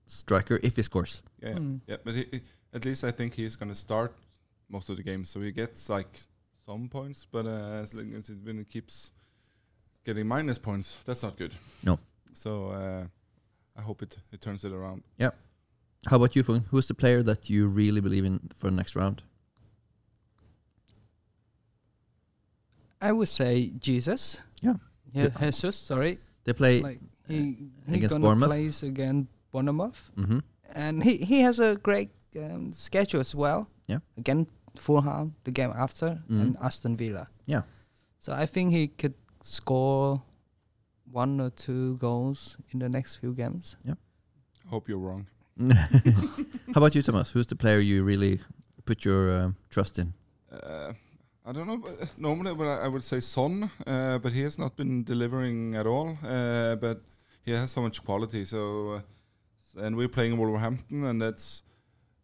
striker 0.08 0.58
if 0.62 0.74
he 0.76 0.82
scores. 0.82 1.22
Yeah, 1.40 1.50
yeah. 1.50 1.54
Mm. 1.56 1.80
yeah, 1.86 1.96
but 2.04 2.14
he, 2.14 2.26
he- 2.32 2.40
at 2.72 2.84
least 2.84 3.04
I 3.04 3.10
think 3.12 3.34
he's 3.34 3.56
going 3.56 3.70
to 3.70 3.74
start 3.74 4.12
most 4.68 4.88
of 4.90 4.96
the 4.96 5.02
games, 5.02 5.30
so 5.30 5.40
he 5.40 5.52
gets 5.52 5.88
like 5.88 6.08
some 6.66 6.88
points. 6.88 7.26
But 7.30 7.46
uh, 7.46 7.80
as 7.82 7.94
long 7.94 8.12
as 8.14 8.28
it 8.28 8.38
when 8.44 8.58
he 8.58 8.64
keeps 8.64 9.10
getting 10.04 10.26
minus 10.26 10.58
points, 10.58 10.98
that's 11.06 11.22
not 11.22 11.36
good. 11.38 11.52
No. 11.84 11.98
So 12.34 12.68
uh, 12.68 13.04
I 13.76 13.82
hope 13.82 14.02
it 14.02 14.18
it 14.32 14.40
turns 14.40 14.64
it 14.64 14.72
around. 14.72 15.02
Yeah. 15.16 15.30
How 16.06 16.16
about 16.16 16.36
you, 16.36 16.42
Fung? 16.42 16.64
Who's 16.70 16.86
the 16.88 16.94
player 16.94 17.22
that 17.22 17.48
you 17.50 17.66
really 17.66 18.00
believe 18.00 18.24
in 18.24 18.40
for 18.54 18.68
the 18.70 18.76
next 18.76 18.94
round? 18.96 19.22
I 23.00 23.12
would 23.12 23.28
say 23.28 23.72
Jesus. 23.78 24.40
Yeah. 24.60 24.74
Yeah, 25.12 25.28
Jesus. 25.40 25.76
Sorry. 25.76 26.18
They 26.44 26.52
play. 26.52 26.82
like 26.82 27.00
he 27.28 27.56
he 27.88 27.94
against 27.96 28.12
gonna 28.14 28.22
Bournemouth? 28.24 28.48
plays 28.48 28.82
against 28.82 29.30
Bournemouth, 29.52 30.10
hmm 30.16 30.38
and 30.74 31.02
he 31.04 31.16
he 31.18 31.40
has 31.44 31.58
a 31.60 31.76
great 31.76 32.10
um, 32.36 32.72
schedule 32.72 33.20
as 33.20 33.34
well. 33.34 33.66
Yeah. 33.88 34.00
Again, 34.18 34.46
Fulham 34.76 35.34
the 35.44 35.50
game 35.50 35.72
after 35.74 36.22
Mhm. 36.28 36.40
and 36.40 36.56
Aston 36.60 36.96
Villa. 36.96 37.26
Yeah. 37.46 37.62
So 38.20 38.32
I 38.42 38.46
think 38.46 38.72
he 38.72 38.88
could 38.88 39.14
score 39.42 40.20
one 41.12 41.40
or 41.42 41.50
two 41.50 41.96
goals 41.96 42.58
in 42.72 42.80
the 42.80 42.88
next 42.88 43.16
few 43.20 43.32
games. 43.34 43.76
I 43.86 43.94
hope 44.70 44.88
you're 44.90 44.98
wrong. 44.98 45.26
How 46.74 46.76
about 46.80 46.94
you, 46.94 47.02
Thomas? 47.02 47.30
Who's 47.34 47.46
the 47.46 47.56
player 47.56 47.78
you 47.80 48.04
really 48.04 48.40
put 48.84 49.04
your 49.04 49.30
uh, 49.30 49.50
trust 49.70 49.98
in? 49.98 50.12
Uh, 50.52 50.92
I 51.46 51.52
don't 51.52 51.66
know. 51.66 51.78
But 51.78 52.02
uh, 52.02 52.06
normally, 52.16 52.54
but 52.54 52.66
I, 52.66 52.84
I 52.84 52.88
would 52.88 53.02
say 53.04 53.20
Son, 53.20 53.70
uh, 53.86 54.18
but 54.18 54.32
he 54.32 54.42
has 54.42 54.58
not 54.58 54.76
been 54.76 55.04
delivering 55.04 55.74
at 55.76 55.86
all. 55.86 56.18
Uh, 56.22 56.76
but 56.76 57.00
he 57.44 57.52
has 57.52 57.70
so 57.70 57.80
much 57.82 58.04
quality. 58.04 58.44
So, 58.44 58.58
uh, 58.92 58.96
s- 58.98 59.17
and 59.76 59.96
we're 59.96 60.08
playing 60.08 60.36
Wolverhampton, 60.38 61.04
and 61.04 61.20
that's 61.20 61.62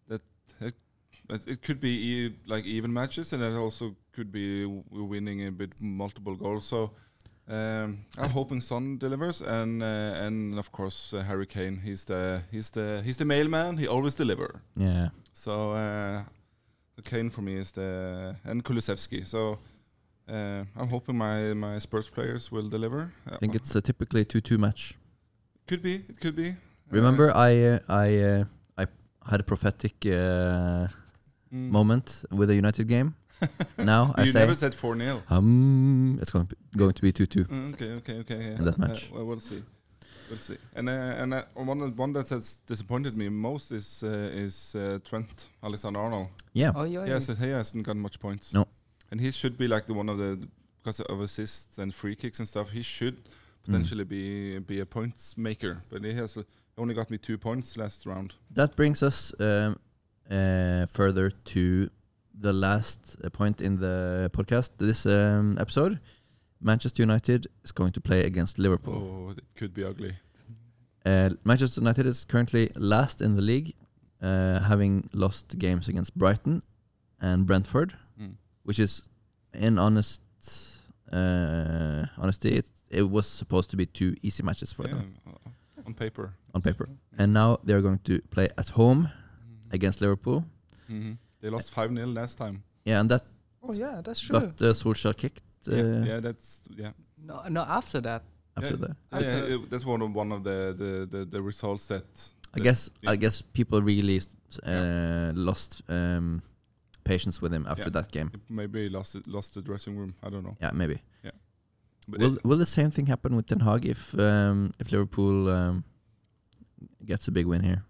that. 0.08 0.22
It, 0.60 0.74
it 1.46 1.62
could 1.62 1.80
be 1.80 1.88
e- 1.88 2.36
like 2.46 2.64
even 2.64 2.92
matches, 2.92 3.32
and 3.32 3.42
it 3.42 3.54
also 3.54 3.96
could 4.12 4.30
be 4.30 4.66
we're 4.66 5.04
winning 5.04 5.46
a 5.46 5.50
bit 5.50 5.72
multiple 5.80 6.34
goals. 6.36 6.66
So. 6.66 6.90
Um, 7.46 8.06
I'm 8.16 8.30
hoping 8.30 8.62
Son 8.62 8.96
delivers, 8.96 9.42
and 9.42 9.82
uh, 9.82 10.26
and 10.26 10.58
of 10.58 10.72
course 10.72 11.12
uh, 11.12 11.20
Harry 11.24 11.44
Kane. 11.44 11.80
He's 11.84 12.04
the 12.04 12.42
he's 12.50 12.70
the 12.70 13.02
he's 13.04 13.18
the 13.18 13.26
mailman. 13.26 13.76
He 13.76 13.86
always 13.86 14.14
deliver. 14.14 14.62
Yeah. 14.76 15.08
So 15.34 15.72
uh, 15.72 16.22
Kane 17.04 17.28
for 17.28 17.42
me 17.42 17.56
is 17.58 17.72
the 17.72 18.36
and 18.44 18.64
Kulusevski. 18.64 19.26
So 19.26 19.58
uh, 20.26 20.64
I'm 20.74 20.88
hoping 20.88 21.18
my 21.18 21.52
my 21.54 21.78
Spurs 21.80 22.08
players 22.08 22.50
will 22.50 22.68
deliver. 22.70 23.12
I 23.30 23.36
think 23.36 23.54
it's 23.54 23.76
a 23.76 23.82
typically 23.82 24.24
2-2 24.24 24.58
match. 24.58 24.94
could 25.66 25.82
be. 25.82 25.96
It 26.08 26.20
could 26.20 26.36
be. 26.36 26.56
Remember, 26.94 27.26
I 27.36 27.50
uh, 27.64 27.78
I 27.88 28.06
uh, 28.18 28.44
I 28.78 28.86
had 29.30 29.40
a 29.40 29.44
prophetic 29.44 29.94
uh, 30.06 30.86
Mm. 31.54 31.70
moment 31.70 32.24
with 32.32 32.50
a 32.50 32.54
United 32.54 32.88
game. 32.88 33.14
now 33.78 34.12
I 34.16 34.22
you 34.24 34.32
say 34.32 34.40
never 34.40 34.54
said 34.56 34.74
four 34.74 34.96
0 34.96 35.22
um, 35.30 36.18
it's 36.20 36.32
going 36.32 36.46
to 36.46 36.54
be, 36.54 36.78
going 36.78 36.92
to 36.92 37.02
be 37.02 37.12
2-2. 37.12 37.74
Okay, 37.74 37.90
okay, 37.98 38.18
okay. 38.20 38.38
Yeah. 38.38 38.58
In 38.58 38.64
that 38.64 38.74
Uh, 38.78 38.86
match. 38.88 39.10
well, 39.12 39.24
we'll 39.24 39.40
see. 39.40 39.62
We'll 40.30 40.38
see. 40.40 40.56
And 40.74 40.88
uh, 40.88 41.22
and 41.22 41.34
uh, 41.34 41.42
one 41.54 41.96
one 41.96 42.12
that 42.14 42.28
has 42.30 42.56
disappointed 42.66 43.16
me 43.16 43.28
most 43.28 43.70
is 43.72 44.02
uh, 44.02 44.44
is 44.44 44.74
uh, 44.74 44.98
Trent 45.08 45.48
Alexander-Arnold. 45.62 46.28
Yeah. 46.54 46.72
Oh 46.74 46.84
yeah. 46.86 47.06
Yes, 47.06 47.26
he 47.26 47.50
hasn't 47.50 47.84
gotten 47.86 48.02
much 48.02 48.18
points. 48.18 48.52
No. 48.52 48.64
And 49.10 49.20
he 49.20 49.30
should 49.30 49.56
be 49.56 49.68
like 49.68 49.84
the 49.86 49.94
one 49.94 50.08
of 50.12 50.18
the 50.18 50.38
because 50.82 51.00
of 51.04 51.20
assists 51.20 51.78
and 51.78 51.92
free 51.94 52.16
kicks 52.16 52.38
and 52.40 52.48
stuff. 52.48 52.70
He 52.70 52.82
should 52.82 53.16
potentially 53.64 54.04
be 54.04 54.58
be 54.60 54.80
a 54.80 54.86
points 54.86 55.36
maker, 55.36 55.82
but 55.90 56.02
he 56.04 56.14
has 56.14 56.34
he 56.34 56.44
only 56.76 56.94
got 56.94 57.10
me 57.10 57.18
two 57.18 57.38
points 57.38 57.76
last 57.76 58.06
round. 58.06 58.34
That 58.50 58.76
brings 58.76 59.02
us 59.02 59.32
um, 59.40 59.78
uh, 60.30 60.86
further 60.86 61.30
to 61.30 61.88
the 62.40 62.52
last 62.52 63.16
uh, 63.24 63.30
point 63.30 63.60
in 63.60 63.78
the 63.78 64.30
podcast. 64.32 64.70
This 64.78 65.06
um, 65.06 65.56
episode, 65.60 66.00
Manchester 66.60 67.02
United 67.02 67.46
is 67.64 67.72
going 67.72 67.92
to 67.92 68.00
play 68.00 68.24
against 68.24 68.58
Liverpool. 68.58 69.26
Oh, 69.28 69.30
it 69.30 69.44
could 69.54 69.72
be 69.74 69.84
ugly. 69.84 70.14
Uh, 71.06 71.30
Manchester 71.44 71.80
United 71.80 72.06
is 72.06 72.24
currently 72.24 72.70
last 72.74 73.20
in 73.22 73.36
the 73.36 73.42
league, 73.42 73.74
uh, 74.22 74.60
having 74.60 75.08
lost 75.12 75.58
games 75.58 75.88
against 75.88 76.16
Brighton 76.16 76.62
and 77.20 77.46
Brentford, 77.46 77.94
Mm. 78.20 78.34
which 78.62 78.78
is, 78.78 79.02
in 79.52 79.76
honest 79.78 80.22
uh, 81.12 82.06
honesty, 82.16 82.50
it, 82.56 82.70
it 82.90 83.10
was 83.10 83.26
supposed 83.26 83.70
to 83.70 83.76
be 83.76 83.86
two 83.86 84.14
easy 84.22 84.42
matches 84.42 84.72
for 84.72 84.84
Yeah, 84.86 84.94
them 84.94 85.16
on 85.86 85.94
paper. 85.94 86.34
on 86.54 86.60
paper. 86.62 86.88
And 87.18 87.32
now 87.32 87.58
they 87.64 87.72
are 87.74 87.82
going 87.82 87.98
to 88.04 88.20
play 88.30 88.48
at 88.58 88.68
home 88.70 89.08
against 89.72 90.00
Liverpool. 90.00 90.44
Mhm. 90.88 91.16
They 91.40 91.50
lost 91.50 91.70
five 91.70 91.90
0 91.94 92.06
last 92.06 92.38
time. 92.38 92.62
Yeah, 92.84 93.00
and 93.00 93.10
that 93.10 93.22
Oh 93.62 93.72
yeah, 93.72 94.00
that's 94.04 94.20
true. 94.20 94.40
got 94.40 94.60
uh, 94.62 94.72
Solskjaer 94.74 95.16
kicked 95.16 95.42
uh, 95.68 95.74
yeah, 95.74 96.04
yeah, 96.04 96.20
that's 96.20 96.60
yeah. 96.76 96.92
no, 97.26 97.42
no. 97.48 97.62
After 97.62 98.00
that, 98.02 98.22
after 98.56 98.76
yeah. 98.76 98.86
that. 99.10 99.22
Yeah, 99.22 99.54
it- 99.54 99.70
that's 99.70 99.84
one 99.86 100.02
of 100.02 100.14
one 100.14 100.32
of 100.32 100.42
the 100.44 100.74
the, 100.76 101.06
the, 101.18 101.24
the 101.24 101.40
results 101.42 101.86
that. 101.86 102.04
I 102.04 102.58
that- 102.58 102.64
guess 102.64 102.90
I 103.06 103.16
guess 103.16 103.42
people 103.42 103.80
really 103.82 104.20
uh, 104.66 105.32
lost 105.34 105.82
um, 105.88 106.42
patience 107.04 107.40
with 107.42 107.52
him 107.52 107.66
after 107.66 107.84
Yeah. 107.84 107.90
that 108.02 108.12
game. 108.12 108.30
maybe 108.48 108.82
he 108.84 108.88
lost 108.88 109.14
it, 109.14 109.26
lost 109.26 109.54
the 109.54 109.62
dressing 109.62 109.96
room. 109.98 110.14
I 110.22 110.28
don't 110.30 110.42
know. 110.44 110.56
Yeah, 110.60 110.72
maybe. 110.74 110.98
But 111.22 111.34
Will 112.08 112.38
Will 112.44 112.58
the 112.58 112.66
same 112.66 112.90
thing 112.90 113.06
happen 113.06 113.34
with 113.36 113.46
Ten 113.46 113.60
Hag 113.60 113.84
if 113.86 114.14
um, 114.18 114.72
if 114.78 114.92
Liverpool 114.92 115.48
um, 115.48 115.84
gets 117.04 117.28
a 117.28 117.32
big 117.32 117.46
win 117.46 117.62
here? 117.62 117.82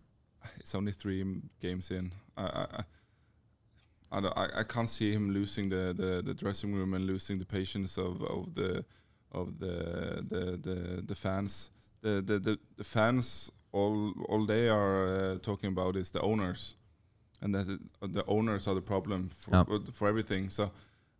it's 0.58 0.74
only 0.74 0.92
three 0.92 1.20
m- 1.20 1.50
games 1.60 1.90
in. 1.90 2.12
I 2.36 2.42
I, 2.42 2.66
I, 2.78 2.82
I, 4.12 4.20
don't- 4.20 4.38
I, 4.38 4.60
I 4.60 4.62
can't 4.64 4.88
see 4.88 5.12
him 5.12 5.30
losing 5.32 5.68
the, 5.70 5.92
the, 5.96 6.22
the 6.22 6.34
dressing 6.34 6.72
room 6.74 6.94
and 6.94 7.04
losing 7.06 7.38
the 7.38 7.44
patience 7.46 7.98
of, 7.98 8.22
of 8.22 8.54
the 8.54 8.84
of 9.32 9.58
the 9.58 10.22
the 10.28 10.56
the, 10.66 11.02
the 11.06 11.14
fans. 11.14 11.70
The, 12.02 12.22
the 12.22 12.38
the 12.38 12.58
the 12.76 12.84
fans 12.84 13.50
all 13.72 14.12
all 14.28 14.46
they 14.46 14.68
are 14.68 15.06
uh, 15.06 15.38
talking 15.42 15.70
about 15.72 15.96
is 15.96 16.10
the 16.12 16.20
owners, 16.20 16.76
and 17.42 17.54
that 17.54 17.68
it, 17.68 17.80
the 18.12 18.24
owners 18.26 18.68
are 18.68 18.74
the 18.74 18.82
problem 18.86 19.28
for 19.30 19.50
Yeah. 19.50 19.78
for 19.92 20.08
everything. 20.08 20.50
So. 20.50 20.70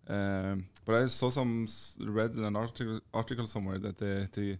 Um, 0.09 0.67
but 0.85 0.95
I 0.97 1.07
saw 1.09 1.31
some 1.31 1.67
read 2.01 2.33
in 2.37 2.45
an 2.45 2.57
article 2.57 3.01
article 3.13 3.47
somewhere 3.47 3.79
that 3.79 3.97
they 3.97 4.27
they, 4.33 4.59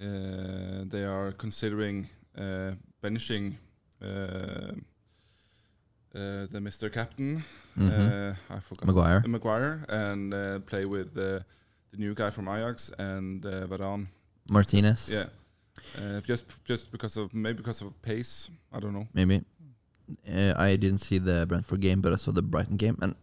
uh, 0.00 0.84
they 0.86 1.04
are 1.04 1.32
considering 1.32 2.08
uh, 2.36 2.72
benching 3.02 3.56
uh, 4.02 4.72
uh, 6.14 6.46
the 6.50 6.60
Mr. 6.60 6.92
Captain. 6.92 7.42
Mhm. 7.76 7.90
Uh, 7.90 8.34
I 8.56 8.60
forgot 8.60 8.86
Maguire. 8.86 9.22
Maguire 9.26 9.84
and 9.88 10.34
uh, 10.34 10.58
play 10.60 10.84
with 10.84 11.16
uh, 11.16 11.40
the 11.90 11.96
new 11.98 12.14
guy 12.14 12.30
from 12.30 12.48
Ajax 12.48 12.90
and 12.98 13.44
uh, 13.46 13.66
Varane. 13.66 14.06
Martinez, 14.50 15.08
Yeah, 15.10 15.28
uh, 15.98 16.20
just 16.20 16.44
just 16.64 16.90
because 16.92 17.16
of 17.16 17.32
maybe 17.32 17.56
because 17.58 17.80
of 17.80 17.90
pace. 18.02 18.50
I 18.72 18.80
don't 18.80 18.92
know. 18.92 19.08
maybe. 19.14 19.42
Uh, 20.28 20.52
I 20.58 20.76
didn't 20.76 20.98
see 21.00 21.18
the 21.18 21.46
Brentford 21.46 21.80
game, 21.80 22.02
but 22.02 22.12
I 22.12 22.16
saw 22.16 22.30
the 22.32 22.42
Brighton 22.42 22.76
game, 22.76 22.98
and 23.00 23.14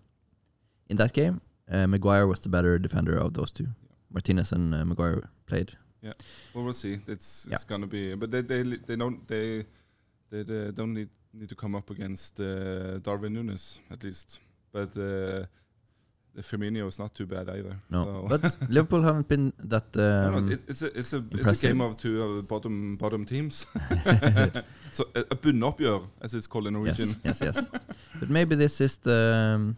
in 0.89 0.97
that 0.97 1.13
game, 1.13 1.39
uh, 1.71 1.87
Maguire 1.87 2.27
was 2.27 2.39
the 2.39 2.49
better 2.49 2.77
defender 2.79 3.17
of 3.17 3.33
those 3.33 3.51
two. 3.51 3.67
Martinez 4.11 4.51
and 4.51 4.73
uh, 4.73 4.85
Maguire 4.85 5.29
played. 5.45 5.71
Yeah, 6.01 6.13
well, 6.53 6.63
we'll 6.65 6.73
see. 6.73 6.97
It's 7.07 7.45
Yeah. 7.47 7.55
it's 7.55 7.63
gonna 7.63 7.87
be, 7.87 8.15
but 8.15 8.31
they 8.31 8.41
they 8.41 8.63
they 8.63 8.95
don't 8.95 9.27
they 9.27 9.65
they, 10.29 10.43
they 10.43 10.71
don't 10.71 10.93
need 10.93 11.09
need 11.33 11.49
to 11.49 11.55
come 11.55 11.75
up 11.77 11.89
against 11.89 12.39
uh, 12.39 12.97
Darwin 12.99 13.33
Nunez 13.33 13.79
at 13.91 14.03
least. 14.03 14.39
But 14.73 14.89
uh, 14.97 15.45
the 16.33 16.41
Firmino 16.41 16.87
is 16.87 16.97
not 16.97 17.13
too 17.13 17.25
bad 17.25 17.49
either. 17.49 17.75
No, 17.89 18.03
So- 18.05 18.25
but 18.29 18.57
Liverpool 18.69 19.01
haven't 19.03 19.27
been 19.27 19.53
that. 19.59 19.95
No, 19.95 20.31
no, 20.31 20.37
Um, 20.37 20.51
it, 20.51 20.59
it's 20.67 20.81
a 20.81 20.97
it's 20.99 21.13
a 21.13 21.23
it's 21.31 21.63
a 21.63 21.67
game 21.67 21.81
of 21.81 21.95
two 21.97 22.21
of 22.21 22.47
bottom 22.47 22.97
bottom 22.97 23.25
teams. 23.25 23.65
so 24.91 25.05
a, 25.15 25.23
a 25.31 26.01
as 26.21 26.33
it's 26.33 26.47
called 26.47 26.67
in 26.67 26.73
Norwegian. 26.73 27.15
Yes, 27.23 27.41
yes, 27.41 27.55
yes. 27.55 27.65
but 28.19 28.29
maybe 28.29 28.55
this 28.55 28.81
is 28.81 28.97
the 28.97 29.53
um, 29.55 29.75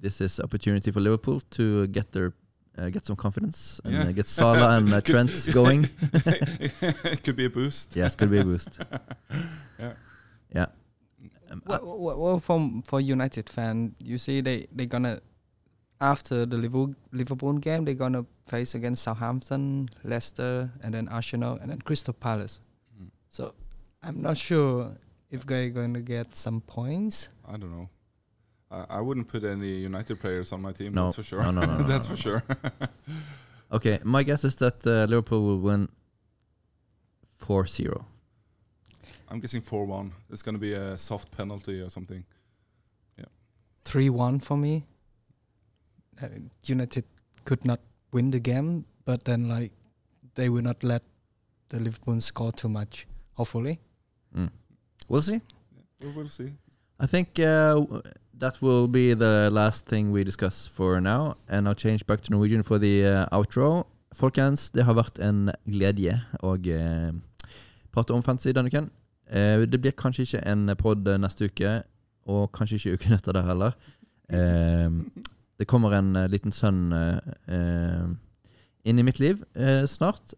this 0.00 0.20
is 0.20 0.40
opportunity 0.40 0.90
for 0.90 1.00
Liverpool 1.00 1.40
to 1.50 1.86
get 1.88 2.12
their 2.12 2.32
uh, 2.78 2.90
get 2.90 3.04
some 3.06 3.16
confidence 3.16 3.80
and 3.84 3.94
Yeah. 3.94 4.02
uh, 4.08 4.12
get 4.12 4.26
Salah 4.28 4.76
and 4.78 4.92
uh, 4.92 5.00
Trent 5.00 5.30
going. 5.52 5.88
it 7.04 7.22
could 7.24 7.34
be 7.36 7.46
a 7.46 7.50
boost. 7.50 7.96
yes, 7.96 8.14
could 8.16 8.30
be 8.30 8.38
a 8.38 8.44
boost. 8.44 8.78
Yeah. 9.78 9.92
Yeah. 10.54 10.66
Um, 11.50 11.62
Well, 11.66 11.98
well, 11.98 12.18
well, 12.18 12.38
from 12.40 12.82
for 12.82 13.00
United 13.00 13.48
fan, 13.50 13.94
you 14.04 14.18
see 14.18 14.40
they 14.42 14.66
they 14.72 14.86
gonna 14.86 15.20
after 16.00 16.46
the 16.46 16.56
Liverpool 16.56 16.94
Liverpool 17.12 17.54
game 17.58 17.84
they're 17.84 17.94
gonna 17.98 18.24
face 18.46 18.74
against 18.78 19.02
Southampton, 19.02 19.88
Leicester, 20.04 20.70
and 20.82 20.94
then 20.94 21.08
Arsenal, 21.08 21.58
and 21.60 21.70
then 21.70 21.80
Crystal 21.80 22.14
Palace. 22.14 22.60
Mm. 22.94 23.10
So 23.28 23.54
I'm 24.02 24.22
not 24.22 24.36
sure 24.38 24.92
if 25.30 25.44
they're 25.44 25.68
going 25.70 25.92
to 25.94 26.00
get 26.00 26.34
some 26.36 26.60
points. 26.62 27.28
I 27.46 27.56
don't 27.58 27.70
know. 27.70 27.88
I, 28.70 28.84
I 28.90 29.00
wouldn't 29.00 29.28
put 29.28 29.44
any 29.44 29.78
United 29.78 30.20
players 30.20 30.52
on 30.52 30.62
my 30.62 30.72
team. 30.72 30.92
No. 30.94 31.04
That's 31.04 31.16
for 31.16 31.22
sure. 31.22 31.42
No, 31.42 31.50
no, 31.50 31.60
no, 31.62 31.78
no, 31.78 31.84
that's 31.84 32.08
no, 32.08 32.16
for 32.16 32.28
no. 32.28 32.40
sure. 32.40 32.42
okay, 33.72 33.98
my 34.04 34.22
guess 34.22 34.44
is 34.44 34.56
that 34.56 34.86
uh, 34.86 35.06
Liverpool 35.08 35.42
will 35.42 35.58
win 35.60 35.88
4-0. 37.44 38.04
I'm 39.30 39.40
guessing 39.40 39.60
four 39.60 39.84
one. 39.84 40.12
It's 40.30 40.42
gonna 40.42 40.58
be 40.58 40.72
a 40.72 40.96
soft 40.96 41.30
penalty 41.30 41.80
or 41.80 41.90
something. 41.90 42.24
Yeah. 43.18 43.26
Three 43.84 44.08
one 44.08 44.38
for 44.40 44.56
me. 44.56 44.86
Uh, 46.20 46.28
United 46.64 47.04
could 47.44 47.64
not 47.64 47.80
win 48.10 48.30
the 48.30 48.40
game, 48.40 48.86
but 49.04 49.24
then 49.24 49.48
like 49.48 49.72
they 50.34 50.48
will 50.48 50.62
not 50.62 50.82
let 50.82 51.02
the 51.68 51.78
Liverpool 51.78 52.20
score 52.20 52.52
too 52.52 52.68
much. 52.68 53.06
Hopefully. 53.34 53.80
Mm. 54.34 54.50
We'll 55.08 55.22
see. 55.22 55.40
Well, 56.02 56.12
we'll 56.16 56.28
see. 56.28 56.52
I 56.98 57.06
think 57.06 57.38
uh, 57.38 57.74
w- 57.74 58.02
that 58.40 58.62
will 58.62 58.86
be 58.86 59.14
the 59.14 59.50
last 59.50 59.86
thing 59.86 60.12
we 60.12 60.24
discuss 60.24 60.66
for 60.68 61.00
now, 61.00 61.36
and 61.48 61.68
I'll 61.68 61.74
change 61.74 62.06
back 62.06 62.20
to 62.22 62.30
Norwegian 62.30 62.62
for 62.62 62.78
the 62.78 63.04
uh, 63.06 63.36
outro. 63.36 63.86
Folkens, 64.14 64.70
det 64.70 64.84
har 64.84 64.96
vært 64.96 65.18
en 65.20 65.50
glede 65.66 66.16
å 66.42 66.54
uh, 66.56 67.10
prate 67.92 68.14
om 68.14 68.22
fantasy 68.22 68.54
denne 68.56 68.70
uken. 68.70 68.90
Uh, 69.28 69.66
det 69.66 69.80
blir 69.82 69.96
kanskje 69.96 70.24
ikke 70.24 70.44
en 70.48 70.74
pod 70.78 71.10
neste 71.20 71.50
uke, 71.50 71.82
og 72.28 72.50
kanskje 72.52 72.78
ikke 72.78 72.98
uken 72.98 73.18
etter 73.18 73.36
der 73.36 73.48
heller. 73.48 73.76
Eh, 74.28 74.90
det 75.56 75.66
kommer 75.66 75.94
en 75.96 76.12
liten 76.28 76.52
sønn 76.52 76.92
inn 78.84 78.98
i 79.00 79.04
mitt 79.06 79.16
liv 79.16 79.40
snart, 79.88 80.34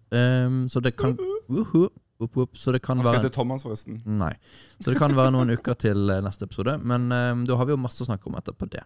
så 0.71 0.83
det 0.85 0.93
kan 0.95 1.17
Uhu, 1.51 1.89
opp, 2.21 2.37
opp, 2.37 2.57
Så 2.59 2.73
det 2.73 2.83
kan 2.85 2.99
Han 2.99 3.05
skal 3.05 3.17
være 3.17 3.23
hete 3.25 3.35
Thomas, 3.35 3.65
forresten. 3.67 4.01
Nei. 4.05 4.33
Så 4.81 4.93
det 4.93 4.99
kan 5.01 5.15
være 5.17 5.35
noen 5.35 5.55
uker 5.57 5.79
til 5.81 6.11
eh, 6.11 6.23
neste 6.25 6.47
episode, 6.49 6.77
men 6.79 7.11
eh, 7.13 7.33
da 7.49 7.57
har 7.57 7.69
vi 7.69 7.75
jo 7.75 7.81
masse 7.81 8.03
å 8.05 8.09
snakke 8.09 8.31
om 8.31 8.39
etterpå 8.41 8.69
det. 8.73 8.85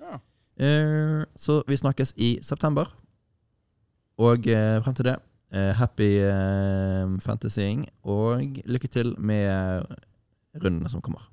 Ja. 0.00 0.20
Eh, 0.60 1.24
så 1.36 1.60
vi 1.68 1.80
snakkes 1.80 2.14
i 2.16 2.36
september. 2.46 2.92
Og 4.20 4.46
eh, 4.52 4.78
frem 4.84 4.94
til 4.94 5.10
det, 5.10 5.16
eh, 5.56 5.72
happy 5.80 6.10
eh, 6.28 7.18
fantasying, 7.24 7.86
og 8.04 8.62
lykke 8.64 8.88
til 8.88 9.14
med 9.18 9.86
rundene 10.60 10.92
som 10.92 11.00
kommer. 11.00 11.30